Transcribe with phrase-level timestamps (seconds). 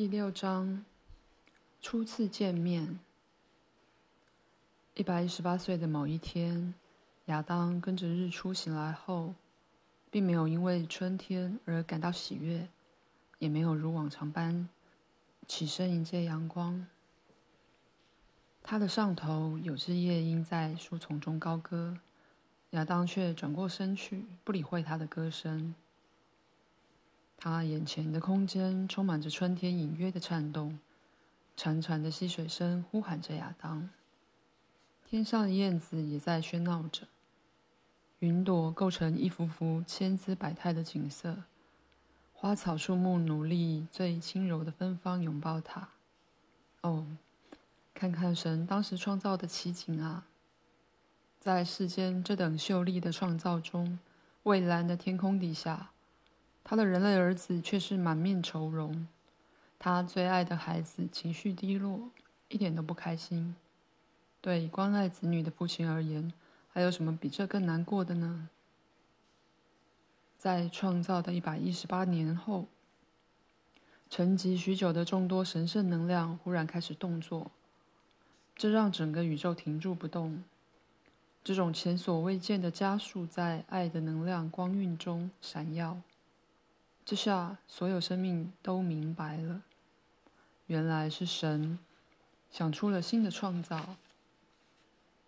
[0.00, 0.82] 第六章，
[1.82, 2.98] 初次见面。
[4.94, 6.72] 一百一十八岁的某一天，
[7.26, 9.34] 亚当跟着日出醒来后，
[10.10, 12.66] 并没有因为春天而感到喜悦，
[13.40, 14.70] 也没有如往常般
[15.46, 16.86] 起身迎接阳光。
[18.62, 21.98] 他的上头有只夜莺在树丛中高歌，
[22.70, 25.74] 亚当却转过身去，不理会他的歌声。
[27.42, 30.78] 他眼前的空间充满着春天隐约的颤动，
[31.56, 33.88] 潺潺的溪水声呼喊着亚当。
[35.08, 37.08] 天上的燕子也在喧闹着，
[38.18, 41.44] 云朵构成一幅幅千姿百态的景色，
[42.34, 45.88] 花草树木努力最轻柔的芬芳拥抱它。
[46.82, 47.06] 哦，
[47.94, 50.26] 看看神当时创造的奇景啊！
[51.38, 53.98] 在世间这等秀丽的创造中，
[54.42, 55.90] 蔚蓝的天空底下。
[56.62, 59.08] 他的人类儿子却是满面愁容，
[59.78, 62.10] 他最爱的孩子情绪低落，
[62.48, 63.56] 一点都不开心。
[64.40, 66.32] 对关爱子女的父亲而言，
[66.72, 68.48] 还有什么比这更难过的呢？
[70.38, 72.66] 在创造的一百一十八年后，
[74.08, 77.50] 沉寂许久的众多神圣能量忽然开始动作，
[78.56, 80.42] 这让整个宇宙停住不动。
[81.44, 86.00] 这种前所未见的加速，在爱的能量光晕中闪耀。
[87.10, 89.62] 这下，所有生命都明白了，
[90.68, 91.76] 原来是神
[92.52, 93.96] 想出了新的创造。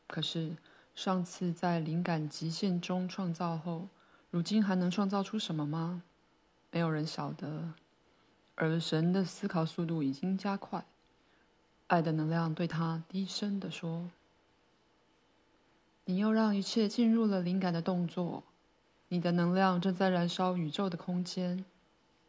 [0.07, 0.55] 可是，
[0.95, 3.89] 上次在灵感极限中创造后，
[4.31, 6.05] 如今还能创造出什么吗？
[6.71, 7.75] 没有人晓得。
[8.55, 10.85] 而神的思考速度已经加快，
[11.89, 14.09] 爱的能量对他低声地说
[16.07, 18.45] ：“你又让一切进入了灵感的动作，
[19.09, 21.65] 你的能量正在燃烧宇宙的空间。”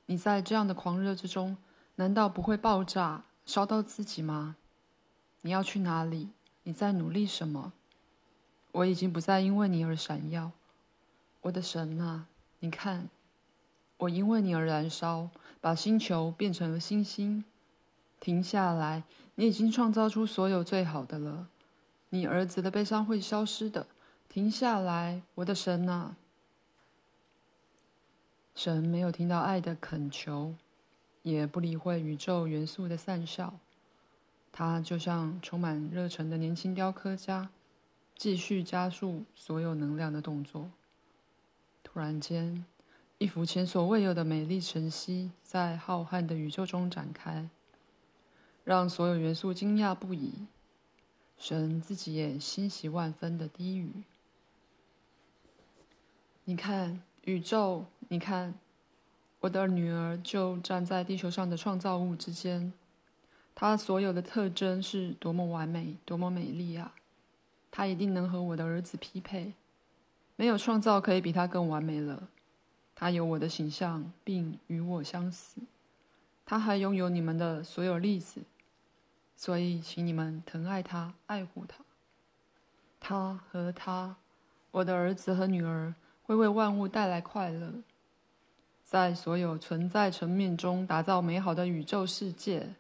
[0.06, 1.58] 你在这样的狂热之中，
[1.96, 4.56] 难道不会爆炸，烧到自己吗？
[5.42, 6.30] 你要去哪里？
[6.64, 7.74] 你在努力什么？
[8.72, 10.52] 我已经不再因为你而闪耀，
[11.42, 12.26] 我的神啊！
[12.60, 13.10] 你看，
[13.98, 15.30] 我因为你而燃烧，
[15.62, 17.44] 把星球变成了星星。
[18.20, 19.04] 停下来，
[19.36, 21.48] 你已经创造出所有最好的了。
[22.10, 23.86] 你儿子的悲伤会消失的。
[24.30, 26.16] 停下来，我的神啊！
[28.56, 30.54] 神没有听到爱的恳求，
[31.24, 33.56] 也不理会宇宙元素的讪笑，
[34.52, 37.50] 他就像充满热忱的年轻雕刻家，
[38.16, 40.70] 继续加速所有能量的动作。
[41.84, 42.64] 突然间，
[43.18, 47.50] 一幅前所未有的美丽晨曦在浩瀚的宇宙中展开，
[48.64, 50.46] 让所有元素惊讶不已。
[51.40, 54.04] 神自己也欣喜万分的低语
[56.46, 58.54] ：“你看。”宇宙，你看，
[59.40, 62.74] 我的女儿就站在地球上的创造物之间，
[63.56, 66.94] 她所有的特征是多么完美，多么美丽啊！
[67.72, 69.54] 她一定能和我的儿子匹配，
[70.36, 72.28] 没有创造可以比她更完美了。
[72.94, 75.62] 她有我的形象，并与我相似。
[76.46, 78.42] 她还拥有你们的所有粒子，
[79.36, 81.84] 所以请你们疼爱她，爱护她。
[83.00, 84.18] 她和他，
[84.72, 85.94] 我的儿子和女儿。
[86.26, 87.74] 会为万物带来快乐，
[88.94, 92.76] 在所有存在层面中打造美好的宇宙世界。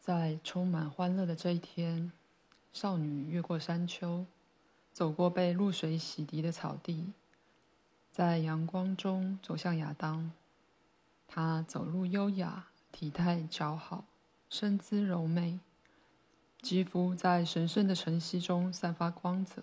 [0.00, 2.10] 在充满欢乐的这一天，
[2.72, 4.26] 少女越过山丘，
[4.92, 7.12] 走过被露水洗涤的草地，
[8.10, 10.32] 在阳光中走向亚当。
[11.28, 14.06] 她走路优雅，体态姣好，
[14.50, 15.60] 身姿柔媚，
[16.60, 19.62] 肌肤在神圣的晨曦中散发光泽。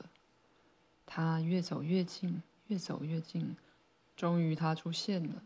[1.06, 3.58] 他越走越近，越走越近，
[4.16, 5.44] 终于他出现了。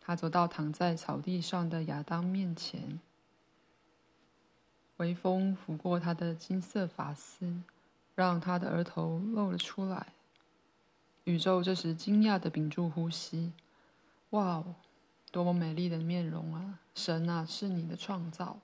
[0.00, 2.98] 他走到躺在草地上的亚当面前，
[4.96, 7.62] 微风拂过他的金色发丝，
[8.16, 10.08] 让他的额头露了出来。
[11.22, 13.52] 宇宙这时惊讶地屏住呼吸。
[14.30, 14.74] 哇哦，
[15.30, 16.80] 多么美丽的面容啊！
[16.96, 18.58] 神啊，是你的创造。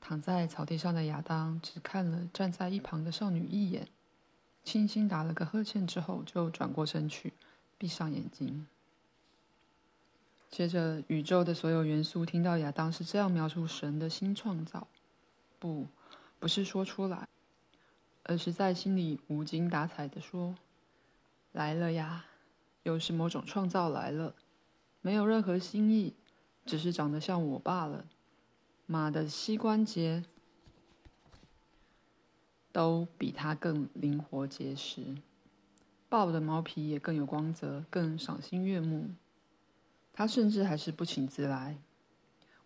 [0.00, 3.86] 躺在草地上的亚当只看了站在一旁的少女一眼。
[4.64, 7.32] 轻轻打了个呵欠之后，就转过身去，
[7.76, 8.66] 闭上眼睛。
[10.48, 14.86] 接着，宇宙的所有元素听到亚当是这样描述神的新创造，
[15.58, 15.86] 不，
[16.38, 17.26] 不是说出来，
[18.22, 20.54] 而是在心里无精打采地说
[21.52, 22.26] ：“来了呀，
[22.82, 24.34] 又是某种创造来了，
[25.00, 26.14] 没有任何新意，
[26.64, 28.04] 只是长得像我罢了。
[28.86, 30.24] 马的膝关节。”
[32.72, 35.14] 都比它更灵活结实，
[36.08, 39.10] 豹的毛皮也更有光泽，更赏心悦目。
[40.12, 41.76] 它甚至还是不请自来。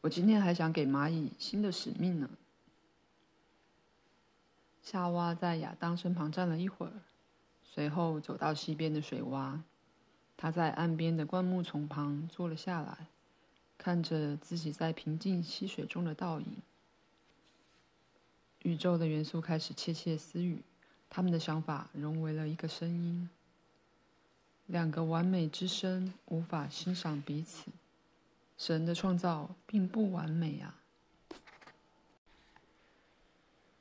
[0.02, 2.30] 我今天还想给蚂蚁新的使命呢。
[4.82, 6.92] 夏娃在亚当身旁站了一会儿，
[7.64, 9.60] 随后走到溪边的水洼。
[10.36, 13.06] 他在岸边的灌木丛旁坐了下来，
[13.76, 16.46] 看着自己在平静溪水中的倒影。
[18.66, 20.60] 宇宙的元素开始窃窃私语，
[21.08, 23.30] 他们的想法融为了一个声音。
[24.66, 27.70] 两个完美之声无法欣赏彼此。
[28.58, 30.74] 神的创造并不完美啊！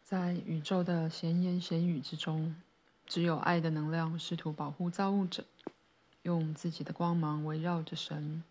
[0.04, 2.56] 在宇宙的闲言闲语之中，
[3.08, 5.46] 只有爱的能量试图保护造物者，
[6.22, 8.44] 用自己的光芒围绕着神。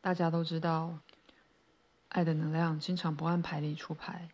[0.00, 1.00] 大家都知道，
[2.10, 4.28] 爱的能量经常不按牌理出牌，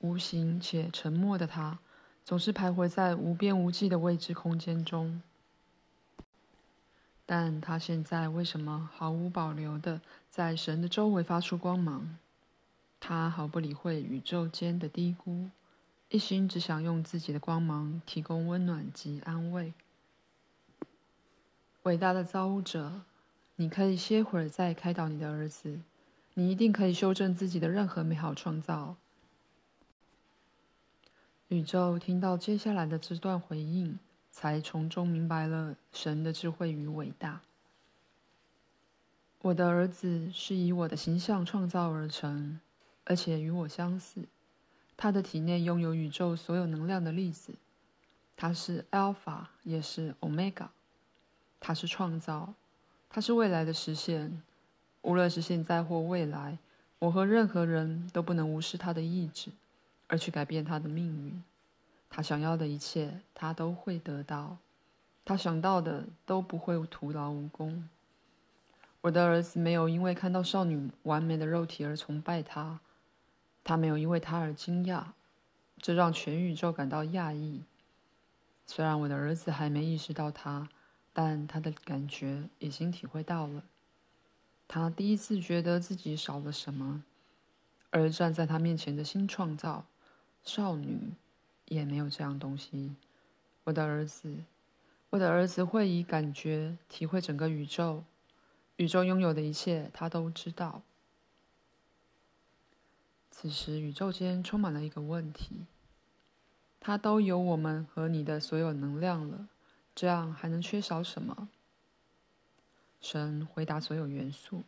[0.00, 1.78] 无形且沉默的他，
[2.24, 5.20] 总是徘徊在无边无际的未知空间中。
[7.26, 10.00] 但他现在为什么毫无保留的
[10.30, 12.16] 在神的周围发出光芒？
[13.00, 15.50] 他毫不理会宇宙间的低估，
[16.08, 19.72] 一心只想用自己的光芒提供温暖及安慰。
[21.82, 23.02] 伟大的造物者，
[23.56, 25.80] 你可以歇会儿再开导你的儿子，
[26.34, 28.96] 你一定可以修正自己的任何美好创造。
[31.48, 33.98] 宇宙听到接下来的这段回应，
[34.30, 37.40] 才从中明白了神的智慧与伟大。
[39.40, 42.60] 我的儿子是以我的形象创造而成。
[43.10, 44.24] 而且与我相似，
[44.94, 47.54] 他的体内拥有宇宙所有能量的粒子，
[48.36, 50.66] 他是 Alpha，也是 Omega，
[51.58, 52.52] 他是创造，
[53.08, 54.42] 他是未来的实现。
[55.00, 56.58] 无论是现在或未来，
[56.98, 59.50] 我和任何人都不能无视他的意志，
[60.08, 61.42] 而去改变他的命运。
[62.10, 64.56] 他想要的一切，他都会得到；
[65.24, 67.88] 他想到的都不会徒劳无功。
[69.02, 72.80] 我的儿子没有因为看到少女完美的肉体而崇拜她。
[73.62, 75.04] 他没有因为他而惊讶，
[75.76, 77.62] 这让全宇宙感到讶异。
[78.66, 80.70] 虽然我的儿子还没意识到他，
[81.12, 83.62] 但他的感觉已经体会到了。
[84.66, 87.04] 他第一次觉得自己少了什么，
[87.90, 89.84] 而站在他面前的新创造
[90.42, 91.12] 少女
[91.66, 92.96] 也没有这样东西。
[93.64, 94.44] 我的儿子，
[95.10, 98.04] 我的儿子会以感觉体会整个宇宙，
[98.76, 100.82] 宇宙拥有的一切，他都知道。
[103.30, 105.66] 此时，宇宙间充满了一个问题：
[106.80, 109.48] 它都有我们和你的所有能量了，
[109.94, 111.48] 这样还能缺少什么？
[113.00, 114.64] 神回答所有元素：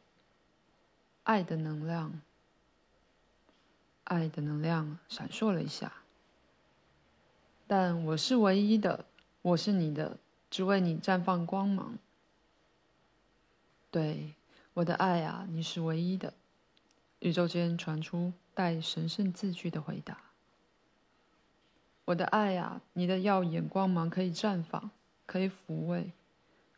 [1.24, 2.20] 爱的能量。
[4.10, 5.92] 爱的能量闪烁了一下。
[7.68, 9.04] 但我是唯一的，
[9.40, 10.18] 我是你的，
[10.50, 11.96] 只为你绽放光芒。
[13.88, 14.34] 对，
[14.74, 16.34] 我的爱啊，你是唯一的。
[17.20, 20.18] 宇宙间传出带神圣字句的回答
[22.06, 24.90] ：“我的爱啊，你的耀眼光芒可以绽放，
[25.24, 26.10] 可以抚慰。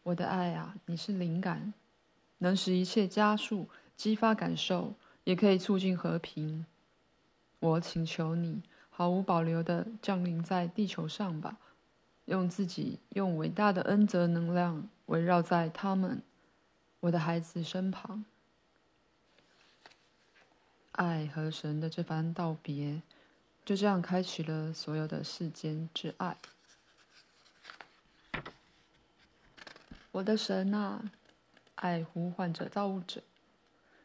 [0.03, 1.73] 我的爱啊，你是灵感，
[2.39, 4.93] 能使一切加速、激发感受，
[5.25, 6.67] 也可以促进和平。
[7.63, 8.61] 我请求你，
[8.91, 11.59] 毫无保留地降临在地球上吧，
[12.25, 16.21] 用自己用伟大的恩泽能量围绕在他们，
[16.99, 18.25] 我的孩子身旁。”
[20.91, 23.01] 爱和神的这番道别，
[23.65, 26.37] 就这样开启了所有的世间之爱。
[30.11, 31.13] 我的神啊，
[31.77, 33.23] 爱呼唤着造物者。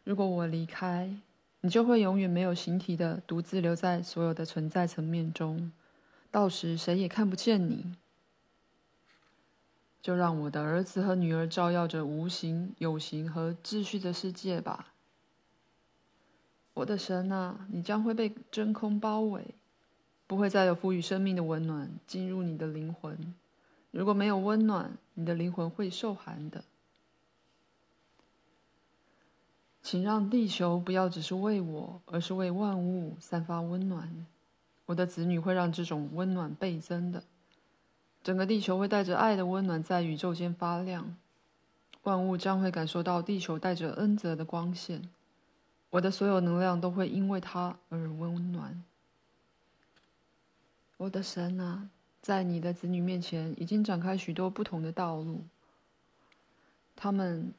[0.04, 1.18] 如果我离开，
[1.62, 5.72] 你就会永远没有形体的独自留在所有的存在层面中，
[6.30, 7.96] 到时谁也看不见你。
[10.02, 14.94] 就让我的儿子和女儿照耀着无形、有形和秩序的世界吧。
[16.76, 19.56] 我的神啊，你将会被真空包围，
[20.28, 23.34] 不会再有赋予生命的温暖进入你的灵魂。
[23.92, 26.64] 如果没有温暖，你的灵魂会受寒的。
[29.88, 34.26] 请让地球不要只是为我，而是为万物散发温暖。
[34.86, 37.24] 我的子女会让这种温暖倍增的。
[38.22, 41.16] 整个地球会带着爱的温暖在宇宙间发亮，
[42.04, 45.08] 万物将会感受到地球带着恩泽的光线。
[45.92, 48.84] 我的所有能量都会因为它而温暖。
[50.98, 51.88] 我的神啊，
[52.22, 55.46] 在你的子女面前已经展开许多不同的道路，
[56.94, 57.54] 他们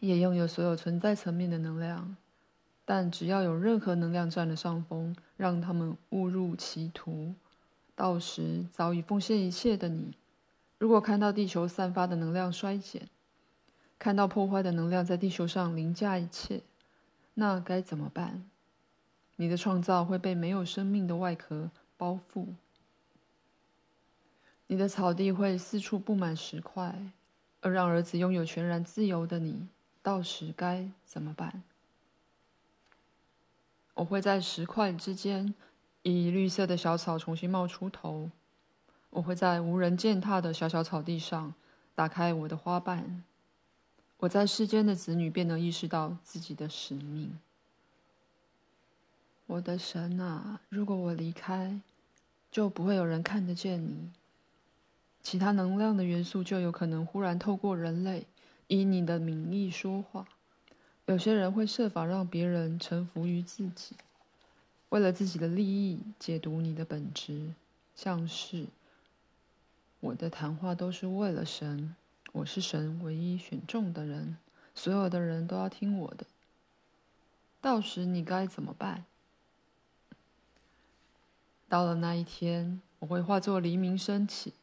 [0.00, 2.16] 也拥有所有存在层面的能量，
[2.84, 7.34] 但只要有任何能量占了上风，让他们误入歧途，
[7.94, 10.14] 到时早已奉献一切的你，
[10.78, 13.08] 如果看到地球散发的能量衰减，
[13.98, 16.62] 看到破坏的能量在地球上凌驾一切，
[17.34, 18.44] 那该怎么办？
[19.36, 22.46] 你的创造会被没有生命的外壳包覆，
[24.66, 26.98] 你的草地会四处布满石块，
[27.60, 29.68] 而让儿子拥有全然自由的你，
[30.02, 31.62] 到时该怎么办？
[33.94, 35.54] 我会在石块之间，
[36.02, 38.30] 以绿色的小草重新冒出头。
[39.10, 41.52] 我会在无人践踏的小小草地上，
[41.94, 43.24] 打开我的花瓣。
[44.18, 47.38] 我在世间的子女便能意识到自己的使命。
[49.46, 51.80] 我的神啊，如果我离开，
[52.50, 54.12] 就不会有人看得见你。
[55.22, 58.26] 其他能量的元素就有可能忽然透过人类，
[58.70, 60.28] 以你的名义说话。
[61.06, 63.96] 有些人会设法让别人臣服于自己，
[64.90, 67.52] 为了自己的利益解读你的本质，
[67.96, 68.66] 像是
[69.98, 71.96] 我的谈话都是为了神，
[72.30, 74.36] 我是神唯一选中的人，
[74.72, 76.24] 所有的人都要听我的。
[77.60, 79.04] 到时你该怎么办？
[81.68, 84.54] 到了那一天，我会化作黎明升起，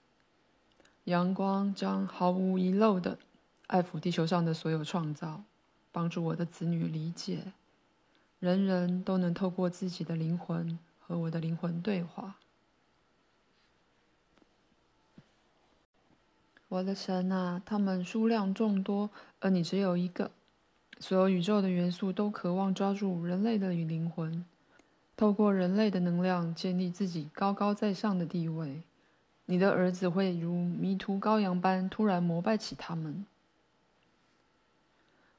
[1.03, 3.19] 阳光将毫无遗漏的
[3.67, 5.43] 爱抚地球上的所有创造。
[5.89, 7.53] 帮助我的子女理解，
[8.39, 12.35] 人人都能透过自己的灵魂和我的灵魂对话。
[16.67, 19.09] 我的神啊，他们数量众多，
[19.39, 20.29] 而你只有一个。
[20.99, 24.45] 所有宇宙的元素都渴望抓住人类的灵魂，
[25.15, 28.83] 透过人类的能量建立自己高高在上的地位。
[29.45, 33.25] 你的儿子会如迷途羔羊般突然膜拜起他们。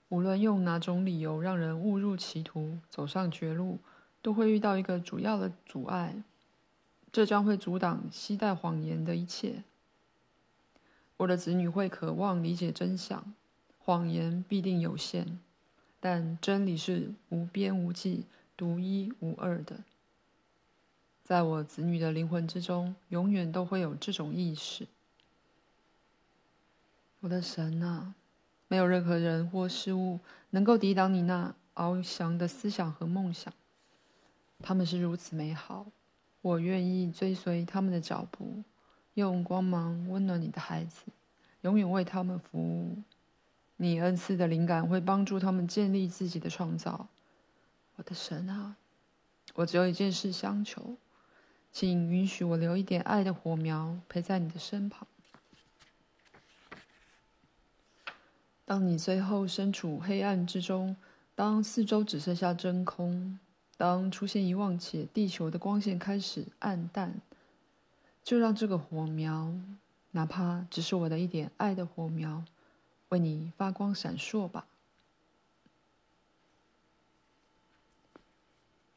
[0.08, 3.78] 无论用哪种理由让人误入歧途，走上绝路，
[4.22, 6.22] 都会遇到一个主要的阻碍，
[7.12, 9.64] 这将会阻挡期待谎言的一切。
[11.18, 13.34] 我的子女会渴望理解真相，
[13.78, 15.38] 谎言必定有限，
[16.00, 18.24] 但真理是无边无际、
[18.56, 19.80] 独一无二的。
[21.22, 24.86] 在我子女的灵魂之中，永远都会有这种意识。
[27.20, 28.14] 我的神啊！
[28.68, 30.20] 没有任何人或事物
[30.50, 33.52] 能够抵挡你那翱翔的思想和梦想，
[34.60, 35.86] 他们是如此美好，
[36.42, 38.62] 我愿意追随他们的脚步，
[39.14, 41.02] 用光芒温暖你的孩子，
[41.62, 42.98] 永远为他们服务。
[43.76, 47.08] 你恩赐的灵感会帮助他们建立自己的创造。
[47.96, 48.76] 我的神啊，
[49.54, 50.96] 我只有一件事相求，
[51.72, 55.06] 请允许我留一点爱的火苗陪在你的身旁。
[58.68, 60.94] 当你最后身处黑暗之中，
[61.34, 63.38] 当四周只剩下真空，
[63.78, 67.18] 当出现遗忘且地球的光线开始暗淡，
[68.22, 69.54] 就让这个火苗，
[70.10, 72.44] 哪怕只是我的一点爱的火苗，
[73.08, 74.66] 为你发光闪烁吧。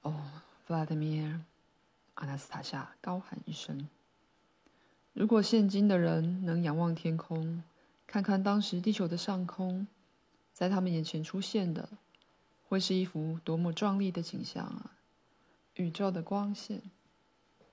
[0.01, 0.21] 哦，
[0.65, 1.39] 弗拉德米尔，
[2.15, 3.87] 阿纳斯塔夏高喊一声
[5.13, 7.63] ：“如果现今的人能仰望天空。”
[8.11, 9.87] 看看当时地球的上空，
[10.51, 11.87] 在他们眼前出现的，
[12.67, 14.97] 会是一幅多么壮丽的景象啊！
[15.75, 16.81] 宇宙的光线，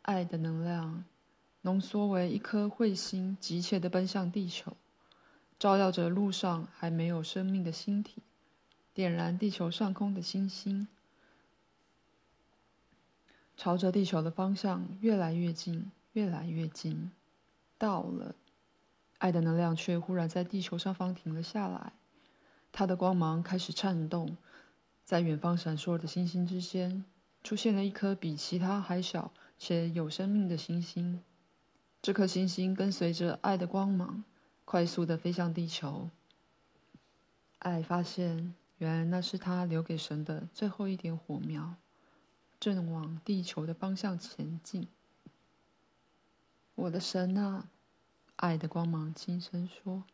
[0.03, 1.03] 爱的能量，
[1.63, 4.77] 浓缩为一颗彗星，急切地奔向地球，
[5.59, 8.23] 照耀着路上还没有生命的星体，
[8.95, 10.87] 点燃地球上空的星星，
[13.57, 17.11] 朝着地球的方向越来越近，越来越近，
[17.77, 18.37] 到了。
[19.19, 21.93] 爱的能量却忽然在地球上方停了下来，
[22.71, 24.37] 它的光芒开始颤动，
[25.05, 27.05] 在远方闪烁的星星之间，
[27.43, 31.23] 出现了一颗比其他还小且有生命的星星。
[32.01, 34.23] 这颗星星跟随着爱的光芒，
[34.65, 36.11] 快速地飞向地球。
[37.59, 41.75] 爱发现，原来那是他留给神的最后一点火苗，
[42.61, 44.87] 正往地球的方向前进。
[46.77, 47.69] 我的神啊！
[48.39, 50.05] 爱的光芒轻声说：“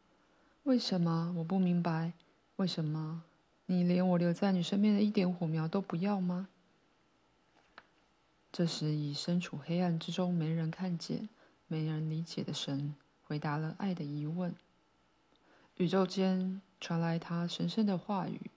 [0.64, 2.14] 为什么我不明白？
[2.56, 3.22] 为什么
[3.66, 6.48] 你连我留在你身边的一点火苗都不要吗？”
[8.50, 11.28] 这时，已身处黑暗之中、没人看见、
[11.66, 14.54] 没人理解的神回答了爱的疑问。
[15.76, 18.50] 宇宙间传来他神圣的话语：“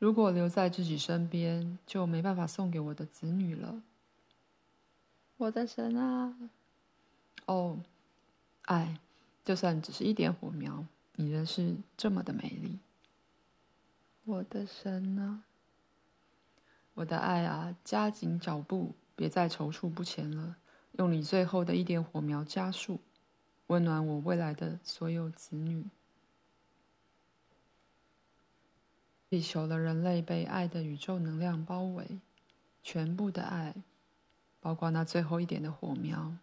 [0.00, 3.80] 如果留在自己身边，就没办法送给我的子女了。”
[5.38, 6.36] 我的神啊！
[7.46, 7.78] 哦。
[8.68, 8.98] 爱，
[9.46, 10.84] 就算只是一点火苗，
[11.14, 12.78] 你仍是这么的美丽。
[14.24, 15.42] 我的神啊，
[16.92, 20.56] 我的爱啊，加紧脚步，别再踌躇不前了。
[20.92, 23.00] 用你最后的一点火苗加速，
[23.68, 25.86] 温暖我未来的所有子女。
[29.30, 32.20] 地球的人类被爱的宇宙能量包围，
[32.82, 33.74] 全部的爱，
[34.60, 36.34] 包括那最后一点的火苗，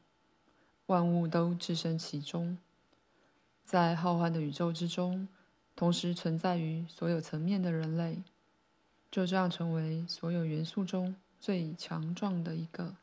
[0.87, 2.57] 万物都置身其中，
[3.63, 5.27] 在浩瀚的宇宙之中，
[5.75, 8.21] 同时存在于所有层面的人类，
[9.09, 12.95] 就这样成为所有元素中最强壮的一个。